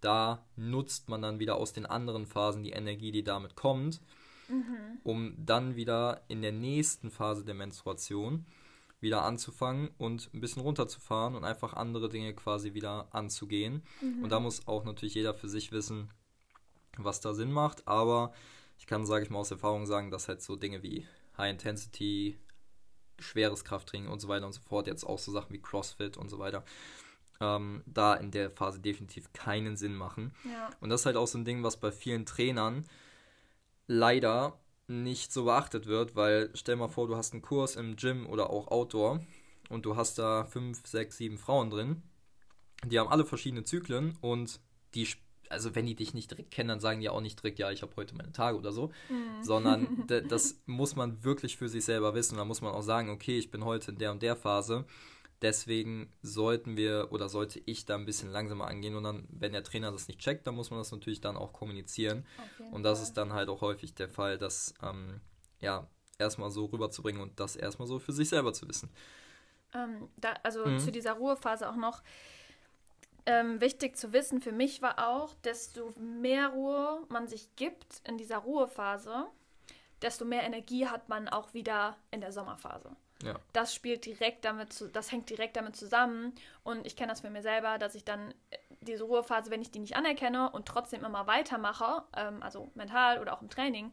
da 0.00 0.44
nutzt 0.56 1.08
man 1.08 1.20
dann 1.20 1.38
wieder 1.38 1.56
aus 1.56 1.72
den 1.72 1.84
anderen 1.84 2.26
Phasen 2.26 2.62
die 2.62 2.70
Energie, 2.70 3.12
die 3.12 3.24
damit 3.24 3.56
kommt, 3.56 4.00
mhm. 4.48 4.98
um 5.02 5.34
dann 5.36 5.76
wieder 5.76 6.22
in 6.28 6.40
der 6.40 6.52
nächsten 6.52 7.10
Phase 7.10 7.44
der 7.44 7.54
Menstruation 7.54 8.46
wieder 9.00 9.22
anzufangen 9.22 9.90
und 9.98 10.30
ein 10.32 10.40
bisschen 10.40 10.62
runterzufahren 10.62 11.34
und 11.34 11.44
einfach 11.44 11.74
andere 11.74 12.08
Dinge 12.08 12.32
quasi 12.34 12.72
wieder 12.72 13.08
anzugehen. 13.14 13.82
Mhm. 14.00 14.24
Und 14.24 14.32
da 14.32 14.40
muss 14.40 14.66
auch 14.66 14.84
natürlich 14.84 15.14
jeder 15.14 15.34
für 15.34 15.48
sich 15.48 15.70
wissen, 15.70 16.10
was 16.96 17.20
da 17.20 17.34
Sinn 17.34 17.52
macht. 17.52 17.86
Aber 17.86 18.32
ich 18.78 18.86
kann, 18.86 19.04
sage 19.04 19.24
ich 19.24 19.30
mal 19.30 19.40
aus 19.40 19.50
Erfahrung 19.50 19.86
sagen, 19.86 20.10
dass 20.10 20.28
halt 20.28 20.40
so 20.40 20.56
Dinge 20.56 20.82
wie 20.82 21.06
High 21.36 21.52
Intensity, 21.52 22.38
schweres 23.18 23.64
Krafttraining 23.64 24.08
und 24.08 24.20
so 24.20 24.28
weiter 24.28 24.46
und 24.46 24.52
so 24.52 24.60
fort, 24.60 24.86
jetzt 24.86 25.04
auch 25.04 25.18
so 25.18 25.32
Sachen 25.32 25.52
wie 25.52 25.60
CrossFit 25.60 26.16
und 26.16 26.28
so 26.28 26.38
weiter, 26.38 26.64
ähm, 27.40 27.82
da 27.86 28.14
in 28.14 28.30
der 28.30 28.50
Phase 28.50 28.80
definitiv 28.80 29.32
keinen 29.32 29.76
Sinn 29.76 29.94
machen. 29.94 30.34
Ja. 30.44 30.70
Und 30.80 30.90
das 30.90 31.00
ist 31.00 31.06
halt 31.06 31.16
auch 31.16 31.26
so 31.26 31.38
ein 31.38 31.44
Ding, 31.44 31.62
was 31.62 31.76
bei 31.76 31.92
vielen 31.92 32.26
Trainern 32.26 32.84
leider 33.86 34.58
nicht 34.88 35.32
so 35.32 35.44
beachtet 35.44 35.86
wird, 35.86 36.14
weil 36.14 36.50
stell 36.54 36.76
mal 36.76 36.88
vor, 36.88 37.08
du 37.08 37.16
hast 37.16 37.32
einen 37.32 37.42
Kurs 37.42 37.76
im 37.76 37.96
Gym 37.96 38.26
oder 38.26 38.50
auch 38.50 38.68
Outdoor 38.68 39.20
und 39.68 39.84
du 39.84 39.96
hast 39.96 40.18
da 40.18 40.44
fünf, 40.44 40.86
sechs, 40.86 41.16
sieben 41.16 41.38
Frauen 41.38 41.70
drin. 41.70 42.02
Die 42.84 42.98
haben 42.98 43.08
alle 43.08 43.24
verschiedene 43.24 43.64
Zyklen 43.64 44.16
und 44.20 44.60
die, 44.94 45.08
also 45.50 45.74
wenn 45.74 45.86
die 45.86 45.94
dich 45.94 46.14
nicht 46.14 46.30
direkt 46.30 46.50
kennen, 46.50 46.68
dann 46.68 46.80
sagen 46.80 47.00
die 47.00 47.08
auch 47.08 47.20
nicht 47.20 47.42
direkt, 47.42 47.58
ja, 47.58 47.70
ich 47.70 47.82
habe 47.82 47.92
heute 47.96 48.14
meine 48.14 48.32
Tage 48.32 48.56
oder 48.58 48.72
so, 48.72 48.92
mhm. 49.08 49.42
sondern 49.42 50.06
das 50.28 50.60
muss 50.66 50.96
man 50.96 51.24
wirklich 51.24 51.56
für 51.56 51.68
sich 51.68 51.84
selber 51.84 52.14
wissen. 52.14 52.36
Da 52.36 52.44
muss 52.44 52.60
man 52.60 52.72
auch 52.72 52.82
sagen, 52.82 53.10
okay, 53.10 53.38
ich 53.38 53.50
bin 53.50 53.64
heute 53.64 53.92
in 53.92 53.98
der 53.98 54.12
und 54.12 54.22
der 54.22 54.36
Phase 54.36 54.86
Deswegen 55.42 56.10
sollten 56.22 56.78
wir 56.78 57.08
oder 57.10 57.28
sollte 57.28 57.60
ich 57.66 57.84
da 57.84 57.94
ein 57.94 58.06
bisschen 58.06 58.30
langsamer 58.30 58.66
angehen 58.66 58.96
und 58.96 59.04
dann, 59.04 59.28
wenn 59.28 59.52
der 59.52 59.62
Trainer 59.62 59.92
das 59.92 60.08
nicht 60.08 60.18
checkt, 60.18 60.46
dann 60.46 60.54
muss 60.54 60.70
man 60.70 60.80
das 60.80 60.92
natürlich 60.92 61.20
dann 61.20 61.36
auch 61.36 61.52
kommunizieren. 61.52 62.24
Und 62.72 62.84
das 62.84 63.02
ist 63.02 63.14
dann 63.14 63.34
halt 63.34 63.50
auch 63.50 63.60
häufig 63.60 63.94
der 63.94 64.08
Fall, 64.08 64.38
das 64.38 64.72
ähm, 64.82 65.20
ja 65.60 65.86
erstmal 66.18 66.50
so 66.50 66.64
rüberzubringen 66.64 67.20
und 67.20 67.38
das 67.38 67.54
erstmal 67.54 67.86
so 67.86 67.98
für 67.98 68.12
sich 68.12 68.30
selber 68.30 68.54
zu 68.54 68.66
wissen. 68.66 68.88
Ähm, 69.74 70.08
da, 70.16 70.34
also 70.42 70.64
mhm. 70.64 70.78
zu 70.78 70.90
dieser 70.90 71.12
Ruhephase 71.12 71.68
auch 71.68 71.76
noch. 71.76 72.02
Ähm, 73.26 73.60
wichtig 73.60 73.96
zu 73.96 74.12
wissen 74.12 74.40
für 74.40 74.52
mich 74.52 74.82
war 74.82 75.08
auch, 75.08 75.34
desto 75.42 75.92
mehr 75.98 76.48
Ruhe 76.48 77.04
man 77.08 77.26
sich 77.26 77.54
gibt 77.56 78.00
in 78.04 78.18
dieser 78.18 78.38
Ruhephase, 78.38 79.26
desto 80.00 80.24
mehr 80.24 80.44
Energie 80.44 80.86
hat 80.86 81.08
man 81.08 81.28
auch 81.28 81.52
wieder 81.52 81.96
in 82.12 82.20
der 82.20 82.30
Sommerphase. 82.30 82.94
Ja. 83.22 83.34
Das 83.52 83.74
spielt 83.74 84.04
direkt 84.04 84.44
damit, 84.44 84.72
zu, 84.72 84.88
das 84.88 85.10
hängt 85.10 85.30
direkt 85.30 85.56
damit 85.56 85.74
zusammen. 85.74 86.34
Und 86.62 86.86
ich 86.86 86.96
kenne 86.96 87.10
das 87.10 87.22
für 87.22 87.30
mir 87.30 87.42
selber, 87.42 87.78
dass 87.78 87.94
ich 87.94 88.04
dann 88.04 88.32
äh, 88.50 88.58
diese 88.80 89.04
Ruhephase, 89.04 89.50
wenn 89.50 89.62
ich 89.62 89.70
die 89.70 89.78
nicht 89.78 89.96
anerkenne 89.96 90.50
und 90.50 90.66
trotzdem 90.66 91.04
immer 91.04 91.26
weitermache, 91.26 92.04
ähm, 92.16 92.42
also 92.42 92.70
mental 92.74 93.18
oder 93.18 93.32
auch 93.32 93.42
im 93.42 93.50
Training, 93.50 93.92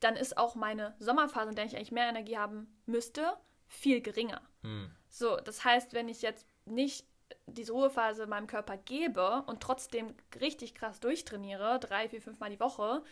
dann 0.00 0.16
ist 0.16 0.36
auch 0.36 0.54
meine 0.54 0.94
Sommerphase, 0.98 1.50
in 1.50 1.56
der 1.56 1.64
ich 1.64 1.76
eigentlich 1.76 1.92
mehr 1.92 2.08
Energie 2.08 2.36
haben 2.36 2.66
müsste, 2.86 3.36
viel 3.68 4.02
geringer. 4.02 4.42
Hm. 4.62 4.90
So, 5.08 5.36
das 5.36 5.64
heißt, 5.64 5.94
wenn 5.94 6.08
ich 6.08 6.22
jetzt 6.22 6.46
nicht 6.66 7.06
diese 7.46 7.72
Ruhephase 7.72 8.26
meinem 8.26 8.46
Körper 8.46 8.76
gebe 8.76 9.42
und 9.46 9.60
trotzdem 9.60 10.14
richtig 10.40 10.74
krass 10.74 11.00
durchtrainiere, 11.00 11.78
drei, 11.80 12.08
vier, 12.08 12.20
fünf 12.20 12.38
Mal 12.40 12.50
die 12.50 12.60
Woche 12.60 13.02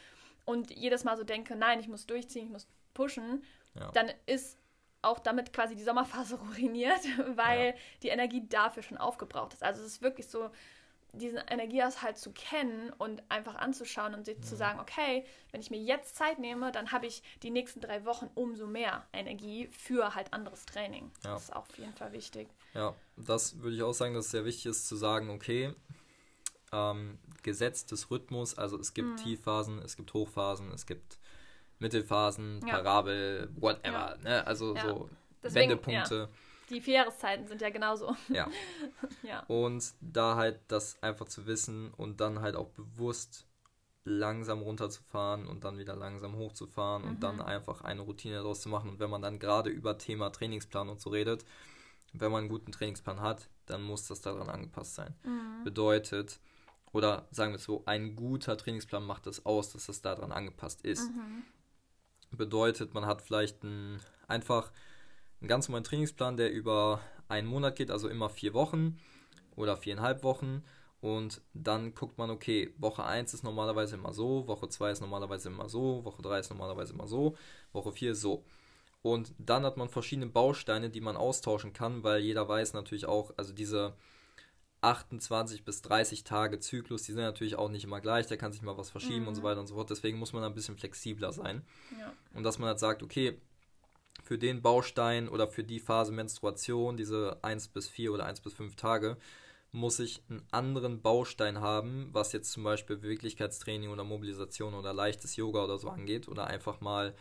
und 0.44 0.70
jedes 0.70 1.04
Mal 1.04 1.16
so 1.16 1.24
denke, 1.24 1.56
nein, 1.56 1.80
ich 1.80 1.88
muss 1.88 2.06
durchziehen, 2.06 2.46
ich 2.46 2.52
muss 2.52 2.66
pushen, 2.92 3.42
ja. 3.74 3.90
dann 3.92 4.10
ist 4.26 4.58
auch 5.02 5.18
damit 5.18 5.52
quasi 5.52 5.76
die 5.76 5.82
Sommerphase 5.82 6.38
ruiniert, 6.56 7.00
weil 7.36 7.66
ja. 7.66 7.74
die 8.02 8.08
Energie 8.08 8.46
dafür 8.48 8.82
schon 8.82 8.98
aufgebraucht 8.98 9.52
ist. 9.54 9.62
Also 9.62 9.82
es 9.82 9.94
ist 9.94 10.02
wirklich 10.02 10.28
so, 10.28 10.50
diesen 11.14 11.38
Energiehaushalt 11.38 12.18
zu 12.18 12.32
kennen 12.32 12.90
und 12.98 13.22
einfach 13.28 13.54
anzuschauen 13.54 14.14
und 14.14 14.24
sich 14.24 14.36
ja. 14.38 14.42
zu 14.42 14.56
sagen, 14.56 14.80
okay, 14.80 15.24
wenn 15.50 15.60
ich 15.60 15.70
mir 15.70 15.80
jetzt 15.80 16.16
Zeit 16.16 16.38
nehme, 16.38 16.72
dann 16.72 16.92
habe 16.92 17.06
ich 17.06 17.22
die 17.42 17.50
nächsten 17.50 17.80
drei 17.80 18.04
Wochen 18.04 18.30
umso 18.34 18.66
mehr 18.66 19.06
Energie 19.12 19.68
für 19.68 20.14
halt 20.14 20.32
anderes 20.32 20.66
Training. 20.66 21.10
Ja. 21.24 21.34
Das 21.34 21.44
ist 21.44 21.52
auch 21.52 21.68
auf 21.68 21.78
jeden 21.78 21.94
Fall 21.94 22.12
wichtig. 22.12 22.48
Ja, 22.74 22.94
das 23.16 23.60
würde 23.60 23.76
ich 23.76 23.82
auch 23.82 23.92
sagen, 23.92 24.14
dass 24.14 24.26
es 24.26 24.30
sehr 24.32 24.44
wichtig 24.44 24.66
ist 24.66 24.88
zu 24.88 24.96
sagen, 24.96 25.30
okay, 25.30 25.74
ähm, 26.72 27.18
Gesetz 27.42 27.86
des 27.86 28.10
Rhythmus, 28.10 28.58
also 28.58 28.78
es 28.78 28.94
gibt 28.94 29.08
mhm. 29.08 29.16
Tiefphasen, 29.16 29.78
es 29.80 29.96
gibt 29.96 30.12
Hochphasen, 30.14 30.72
es 30.72 30.86
gibt 30.86 31.18
Mittelphasen, 31.78 32.60
ja. 32.66 32.74
Parabel, 32.74 33.50
whatever. 33.56 34.16
Ja. 34.16 34.16
Ne? 34.22 34.46
Also 34.46 34.74
so 34.76 35.10
Deswegen, 35.42 35.70
Wendepunkte. 35.70 36.28
Die 36.70 36.80
vier 36.80 36.94
Jahreszeiten 36.94 37.46
sind 37.46 37.60
ja 37.60 37.70
genauso. 37.70 38.16
Ja. 38.28 38.48
ja. 39.22 39.40
Und 39.46 39.92
da 40.00 40.36
halt 40.36 40.60
das 40.68 41.02
einfach 41.02 41.26
zu 41.26 41.46
wissen 41.46 41.92
und 41.94 42.20
dann 42.20 42.40
halt 42.40 42.56
auch 42.56 42.68
bewusst 42.70 43.46
langsam 44.04 44.60
runterzufahren 44.60 45.46
und 45.46 45.64
dann 45.64 45.78
wieder 45.78 45.96
langsam 45.96 46.36
hochzufahren 46.36 47.02
mhm. 47.02 47.08
und 47.08 47.22
dann 47.22 47.36
mhm. 47.36 47.42
einfach 47.42 47.80
eine 47.82 48.02
Routine 48.02 48.36
daraus 48.36 48.60
zu 48.60 48.68
machen. 48.68 48.90
Und 48.90 48.98
wenn 48.98 49.10
man 49.10 49.22
dann 49.22 49.38
gerade 49.38 49.70
über 49.70 49.98
Thema 49.98 50.30
Trainingsplan 50.30 50.88
und 50.88 51.00
so 51.00 51.10
redet, 51.10 51.44
wenn 52.12 52.30
man 52.30 52.40
einen 52.40 52.48
guten 52.48 52.72
Trainingsplan 52.72 53.20
hat, 53.20 53.48
dann 53.66 53.82
muss 53.82 54.06
das 54.06 54.20
daran 54.20 54.48
angepasst 54.48 54.94
sein. 54.94 55.14
Mhm. 55.24 55.64
Bedeutet, 55.64 56.38
oder 56.92 57.26
sagen 57.30 57.52
wir 57.52 57.56
es 57.56 57.64
so, 57.64 57.82
ein 57.86 58.14
guter 58.14 58.56
Trainingsplan 58.56 59.04
macht 59.04 59.26
es 59.26 59.36
das 59.36 59.46
aus, 59.46 59.72
dass 59.72 59.86
das 59.86 60.02
daran 60.02 60.32
angepasst 60.32 60.82
ist. 60.82 61.10
Mhm. 61.10 61.42
Bedeutet, 62.30 62.94
man 62.94 63.06
hat 63.06 63.22
vielleicht 63.22 63.62
ein, 63.64 64.00
einfach 64.28 64.70
einen 65.44 65.48
ganz 65.50 65.68
normalen 65.68 65.84
Trainingsplan, 65.84 66.38
der 66.38 66.50
über 66.50 67.00
einen 67.28 67.46
Monat 67.46 67.76
geht, 67.76 67.90
also 67.90 68.08
immer 68.08 68.30
vier 68.30 68.54
Wochen 68.54 68.98
oder 69.56 69.76
viereinhalb 69.76 70.22
Wochen. 70.24 70.64
Und 71.02 71.42
dann 71.52 71.94
guckt 71.94 72.16
man, 72.16 72.30
okay, 72.30 72.72
Woche 72.78 73.04
1 73.04 73.34
ist 73.34 73.44
normalerweise 73.44 73.96
immer 73.96 74.14
so, 74.14 74.48
Woche 74.48 74.70
2 74.70 74.92
ist 74.92 75.00
normalerweise 75.02 75.50
immer 75.50 75.68
so, 75.68 76.02
Woche 76.02 76.22
3 76.22 76.38
ist 76.38 76.48
normalerweise 76.48 76.94
immer 76.94 77.06
so, 77.06 77.36
Woche 77.74 77.92
4 77.92 78.12
ist 78.12 78.22
so. 78.22 78.42
Und 79.02 79.34
dann 79.36 79.66
hat 79.66 79.76
man 79.76 79.90
verschiedene 79.90 80.28
Bausteine, 80.28 80.88
die 80.88 81.02
man 81.02 81.14
austauschen 81.14 81.74
kann, 81.74 82.02
weil 82.04 82.22
jeder 82.22 82.48
weiß 82.48 82.72
natürlich 82.72 83.04
auch, 83.04 83.34
also 83.36 83.52
diese 83.52 83.92
28 84.80 85.62
bis 85.62 85.82
30 85.82 86.24
Tage 86.24 86.58
Zyklus, 86.58 87.02
die 87.02 87.12
sind 87.12 87.20
natürlich 87.20 87.56
auch 87.56 87.68
nicht 87.68 87.84
immer 87.84 88.00
gleich, 88.00 88.28
da 88.28 88.36
kann 88.36 88.52
sich 88.52 88.62
mal 88.62 88.78
was 88.78 88.88
verschieben 88.88 89.22
mhm. 89.22 89.28
und 89.28 89.34
so 89.34 89.42
mhm. 89.42 89.44
weiter 89.44 89.60
und 89.60 89.66
so 89.66 89.74
fort. 89.74 89.90
Deswegen 89.90 90.18
muss 90.18 90.32
man 90.32 90.42
ein 90.42 90.54
bisschen 90.54 90.78
flexibler 90.78 91.34
sein. 91.34 91.66
Ja. 92.00 92.14
Und 92.32 92.44
dass 92.44 92.58
man 92.58 92.68
halt 92.68 92.78
sagt, 92.78 93.02
okay, 93.02 93.38
für 94.22 94.38
den 94.38 94.62
Baustein 94.62 95.28
oder 95.28 95.48
für 95.48 95.64
die 95.64 95.80
Phase 95.80 96.12
Menstruation, 96.12 96.96
diese 96.96 97.38
1 97.42 97.68
bis 97.68 97.88
4 97.88 98.12
oder 98.12 98.24
1 98.26 98.40
bis 98.40 98.54
5 98.54 98.76
Tage, 98.76 99.16
muss 99.72 99.98
ich 99.98 100.22
einen 100.28 100.46
anderen 100.52 101.02
Baustein 101.02 101.60
haben, 101.60 102.08
was 102.12 102.32
jetzt 102.32 102.52
zum 102.52 102.62
Beispiel 102.62 102.96
Beweglichkeitstraining 102.96 103.90
oder 103.90 104.04
Mobilisation 104.04 104.74
oder 104.74 104.92
leichtes 104.92 105.34
Yoga 105.36 105.64
oder 105.64 105.78
so 105.78 105.88
angeht 105.88 106.28
oder 106.28 106.46
einfach 106.46 106.80
mal 106.80 107.14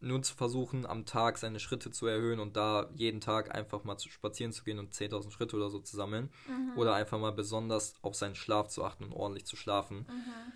nur 0.00 0.22
zu 0.22 0.34
versuchen, 0.34 0.86
am 0.86 1.06
Tag 1.06 1.38
seine 1.38 1.60
Schritte 1.60 1.90
zu 1.90 2.06
erhöhen 2.06 2.40
und 2.40 2.56
da 2.56 2.90
jeden 2.94 3.20
Tag 3.20 3.54
einfach 3.54 3.84
mal 3.84 3.96
zu 3.96 4.08
spazieren 4.08 4.52
zu 4.52 4.64
gehen 4.64 4.78
und 4.78 4.94
10.000 4.94 5.32
Schritte 5.32 5.56
oder 5.56 5.70
so 5.70 5.78
zu 5.78 5.96
sammeln. 5.96 6.30
Mhm. 6.46 6.76
Oder 6.76 6.94
einfach 6.94 7.18
mal 7.18 7.32
besonders 7.32 7.94
auf 8.02 8.14
seinen 8.14 8.34
Schlaf 8.34 8.68
zu 8.68 8.84
achten 8.84 9.04
und 9.04 9.12
ordentlich 9.12 9.46
zu 9.46 9.56
schlafen. 9.56 10.06
Mhm. 10.08 10.52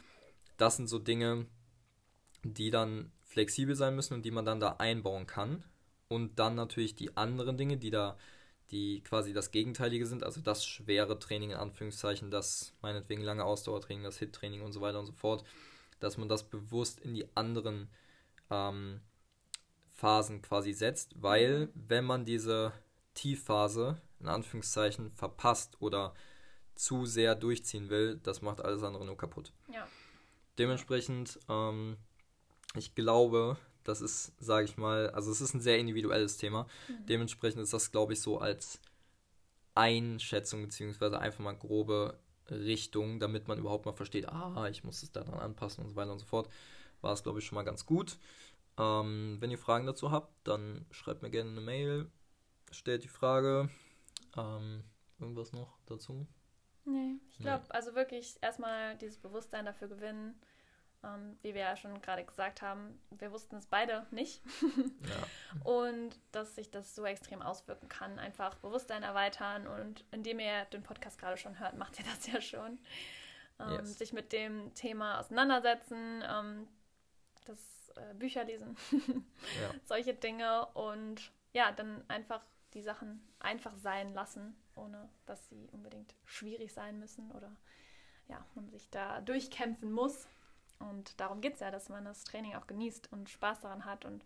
Das 0.56 0.76
sind 0.76 0.88
so 0.88 0.98
Dinge, 0.98 1.46
die 2.42 2.70
dann 2.70 3.12
flexibel 3.38 3.76
sein 3.76 3.94
müssen 3.94 4.14
und 4.14 4.24
die 4.24 4.32
man 4.32 4.44
dann 4.44 4.58
da 4.58 4.76
einbauen 4.78 5.28
kann. 5.28 5.62
Und 6.08 6.40
dann 6.40 6.56
natürlich 6.56 6.96
die 6.96 7.16
anderen 7.16 7.56
Dinge, 7.56 7.76
die 7.76 7.90
da, 7.90 8.18
die 8.72 9.00
quasi 9.02 9.32
das 9.32 9.52
Gegenteilige 9.52 10.06
sind, 10.06 10.24
also 10.24 10.40
das 10.40 10.66
schwere 10.66 11.20
Training 11.20 11.52
in 11.52 11.56
Anführungszeichen, 11.56 12.32
das 12.32 12.72
meinetwegen 12.82 13.22
lange 13.22 13.44
Ausdauertraining, 13.44 14.02
das 14.02 14.18
Hit-Training 14.18 14.62
und 14.62 14.72
so 14.72 14.80
weiter 14.80 14.98
und 14.98 15.06
so 15.06 15.12
fort, 15.12 15.44
dass 16.00 16.16
man 16.16 16.28
das 16.28 16.42
bewusst 16.42 16.98
in 16.98 17.14
die 17.14 17.26
anderen 17.36 17.88
ähm, 18.50 19.02
Phasen 19.90 20.42
quasi 20.42 20.72
setzt, 20.72 21.22
weil 21.22 21.68
wenn 21.74 22.04
man 22.04 22.24
diese 22.24 22.72
Tiefphase 23.14 24.00
in 24.18 24.26
Anführungszeichen 24.26 25.12
verpasst 25.12 25.76
oder 25.78 26.12
zu 26.74 27.06
sehr 27.06 27.36
durchziehen 27.36 27.88
will, 27.88 28.18
das 28.24 28.42
macht 28.42 28.60
alles 28.60 28.82
andere 28.82 29.04
nur 29.04 29.16
kaputt. 29.16 29.52
Ja. 29.72 29.86
Dementsprechend, 30.58 31.38
ähm, 31.48 31.98
ich 32.74 32.94
glaube, 32.94 33.56
das 33.84 34.00
ist, 34.00 34.32
sage 34.38 34.66
ich 34.66 34.76
mal, 34.76 35.10
also 35.10 35.30
es 35.30 35.40
ist 35.40 35.54
ein 35.54 35.60
sehr 35.60 35.78
individuelles 35.78 36.36
Thema. 36.36 36.66
Mhm. 36.88 37.06
Dementsprechend 37.06 37.62
ist 37.62 37.72
das, 37.72 37.90
glaube 37.90 38.12
ich, 38.12 38.20
so 38.20 38.38
als 38.38 38.80
Einschätzung, 39.74 40.62
beziehungsweise 40.62 41.18
einfach 41.18 41.40
mal 41.40 41.56
grobe 41.56 42.18
Richtung, 42.50 43.20
damit 43.20 43.48
man 43.48 43.58
überhaupt 43.58 43.86
mal 43.86 43.92
versteht, 43.92 44.28
ah, 44.28 44.68
ich 44.68 44.84
muss 44.84 45.02
es 45.02 45.12
daran 45.12 45.34
anpassen 45.34 45.84
und 45.84 45.90
so 45.90 45.96
weiter 45.96 46.12
und 46.12 46.18
so 46.18 46.26
fort, 46.26 46.48
war 47.00 47.12
es, 47.12 47.22
glaube 47.22 47.38
ich, 47.38 47.46
schon 47.46 47.56
mal 47.56 47.62
ganz 47.62 47.86
gut. 47.86 48.18
Ähm, 48.78 49.36
wenn 49.40 49.50
ihr 49.50 49.58
Fragen 49.58 49.86
dazu 49.86 50.10
habt, 50.10 50.32
dann 50.44 50.86
schreibt 50.90 51.22
mir 51.22 51.30
gerne 51.30 51.50
eine 51.50 51.60
Mail, 51.60 52.10
stellt 52.70 53.04
die 53.04 53.08
Frage. 53.08 53.68
Ähm, 54.36 54.84
irgendwas 55.18 55.52
noch 55.52 55.78
dazu? 55.86 56.26
Nee, 56.84 57.16
ich 57.28 57.38
glaube, 57.38 57.64
nee. 57.64 57.70
also 57.70 57.94
wirklich 57.94 58.36
erstmal 58.40 58.96
dieses 58.98 59.18
Bewusstsein 59.18 59.66
dafür 59.66 59.88
gewinnen. 59.88 60.40
Ähm, 61.04 61.38
wie 61.42 61.54
wir 61.54 61.60
ja 61.60 61.76
schon 61.76 62.00
gerade 62.02 62.24
gesagt 62.24 62.60
haben, 62.60 63.00
wir 63.10 63.30
wussten 63.30 63.56
es 63.56 63.66
beide 63.66 64.06
nicht. 64.10 64.42
ja. 64.62 65.64
Und 65.70 66.18
dass 66.32 66.56
sich 66.56 66.70
das 66.70 66.94
so 66.94 67.04
extrem 67.04 67.40
auswirken 67.40 67.88
kann. 67.88 68.18
Einfach 68.18 68.56
Bewusstsein 68.56 69.04
erweitern 69.04 69.66
und 69.68 70.04
indem 70.10 70.40
ihr 70.40 70.64
den 70.66 70.82
Podcast 70.82 71.18
gerade 71.18 71.36
schon 71.36 71.58
hört, 71.60 71.76
macht 71.76 71.98
ihr 71.98 72.04
das 72.04 72.26
ja 72.32 72.40
schon. 72.40 72.80
Ähm, 73.60 73.70
yes. 73.78 73.98
Sich 73.98 74.12
mit 74.12 74.32
dem 74.32 74.74
Thema 74.74 75.20
auseinandersetzen, 75.20 76.22
ähm, 76.28 76.68
das 77.44 77.92
äh, 77.96 78.14
Bücher 78.14 78.44
lesen, 78.44 78.76
ja. 78.92 79.74
solche 79.84 80.14
Dinge 80.14 80.66
und 80.74 81.32
ja, 81.52 81.72
dann 81.72 82.04
einfach 82.08 82.44
die 82.74 82.82
Sachen 82.82 83.26
einfach 83.40 83.76
sein 83.76 84.12
lassen, 84.14 84.56
ohne 84.74 85.08
dass 85.26 85.48
sie 85.48 85.68
unbedingt 85.72 86.14
schwierig 86.24 86.72
sein 86.72 86.98
müssen 86.98 87.30
oder 87.32 87.56
ja, 88.28 88.44
man 88.54 88.68
sich 88.68 88.90
da 88.90 89.20
durchkämpfen 89.22 89.90
muss. 89.90 90.28
Und 90.78 91.20
darum 91.20 91.40
geht 91.40 91.54
es 91.54 91.60
ja, 91.60 91.70
dass 91.70 91.88
man 91.88 92.04
das 92.04 92.24
Training 92.24 92.54
auch 92.54 92.66
genießt 92.66 93.12
und 93.12 93.28
Spaß 93.28 93.60
daran 93.60 93.84
hat 93.84 94.04
und 94.04 94.24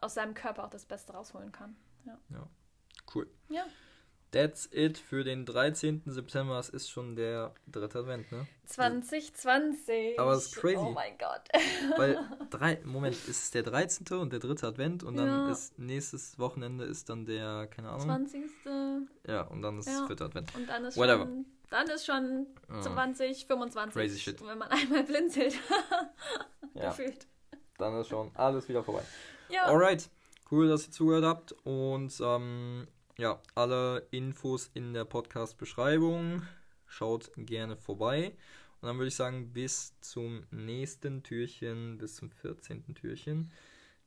aus 0.00 0.14
seinem 0.14 0.34
Körper 0.34 0.64
auch 0.64 0.70
das 0.70 0.84
Beste 0.84 1.12
rausholen 1.12 1.52
kann. 1.52 1.76
Ja, 2.04 2.18
ja. 2.30 2.46
cool. 3.14 3.28
Ja. 3.48 3.64
That's 4.32 4.68
it 4.72 4.96
für 4.96 5.24
den 5.24 5.44
13. 5.44 6.02
September. 6.06 6.56
Es 6.60 6.68
ist 6.68 6.88
schon 6.88 7.16
der 7.16 7.52
dritte 7.66 7.98
Advent, 7.98 8.30
ne? 8.30 8.46
2020. 8.66 10.20
Aber 10.20 10.34
es 10.34 10.46
ist 10.46 10.56
crazy. 10.56 10.76
Oh 10.76 10.90
mein 10.90 11.18
Gott. 11.18 11.48
Weil, 11.96 12.16
drei, 12.50 12.78
Moment, 12.84 13.16
ist 13.16 13.28
es 13.28 13.50
der 13.50 13.64
13. 13.64 14.06
und 14.18 14.32
der 14.32 14.38
dritte 14.38 14.68
Advent 14.68 15.02
und 15.02 15.16
dann 15.16 15.26
ja. 15.26 15.50
ist 15.50 15.76
nächstes 15.80 16.38
Wochenende 16.38 16.84
ist 16.84 17.08
dann 17.08 17.26
der, 17.26 17.66
keine 17.66 17.88
Ahnung. 17.88 18.06
20. 18.06 18.44
Ja, 19.26 19.42
und 19.42 19.62
dann 19.62 19.80
ist 19.80 19.88
ja. 19.88 20.06
vierte 20.06 20.24
Advent. 20.24 20.54
Und 20.54 20.68
dann 20.68 20.84
ist 20.84 20.96
Whatever. 20.96 21.24
Schon, 21.24 21.46
dann 21.70 21.88
ist 21.88 22.04
schon 22.04 22.46
20, 22.80 23.46
25. 23.46 23.94
Crazy 23.94 24.18
shit. 24.18 24.46
Wenn 24.46 24.58
man 24.58 24.68
einmal 24.70 25.04
blinzelt. 25.04 25.54
ja. 26.74 26.90
Gefühlt. 26.90 27.26
Dann 27.78 27.98
ist 27.98 28.08
schon 28.08 28.30
alles 28.34 28.68
wieder 28.68 28.84
vorbei. 28.84 29.02
Ja. 29.48 29.64
Alright. 29.66 30.10
Cool, 30.50 30.68
dass 30.68 30.86
ihr 30.86 30.92
zugehört 30.92 31.24
habt 31.24 31.52
und 31.64 32.12
ähm, 32.20 32.88
ja, 33.16 33.40
alle 33.54 34.06
Infos 34.10 34.70
in 34.74 34.92
der 34.92 35.04
Podcast-Beschreibung. 35.04 36.42
Schaut 36.86 37.30
gerne 37.36 37.76
vorbei. 37.76 38.36
Und 38.80 38.88
dann 38.88 38.96
würde 38.96 39.08
ich 39.08 39.14
sagen, 39.14 39.52
bis 39.52 39.94
zum 40.00 40.44
nächsten 40.50 41.22
Türchen, 41.22 41.98
bis 41.98 42.16
zum 42.16 42.30
14. 42.30 42.94
Türchen. 42.94 43.52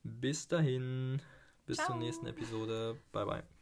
Bis 0.02 0.48
dahin, 0.48 1.22
bis 1.64 1.78
Ciao. 1.78 1.86
zur 1.86 1.96
nächsten 1.96 2.26
Episode. 2.26 2.98
Bye, 3.12 3.24
bye. 3.24 3.53